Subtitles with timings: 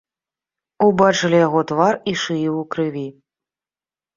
[0.85, 3.07] Убачылі яго твар і шыю ў крыві.